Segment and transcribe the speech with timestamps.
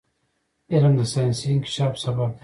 [0.73, 2.39] علم د ساینسي انکشاف سبب دی.